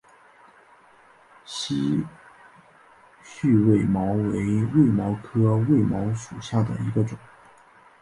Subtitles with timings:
[1.45, 2.03] 稀
[3.21, 7.15] 序卫矛为卫矛科卫矛属下的一个种。